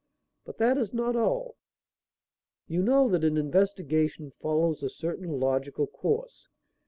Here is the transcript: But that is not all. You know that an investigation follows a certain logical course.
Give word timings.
But 0.45 0.57
that 0.57 0.79
is 0.79 0.93
not 0.95 1.15
all. 1.15 1.57
You 2.67 2.81
know 2.81 3.07
that 3.09 3.23
an 3.23 3.37
investigation 3.37 4.31
follows 4.41 4.81
a 4.81 4.89
certain 4.89 5.39
logical 5.39 5.85
course. 5.85 6.47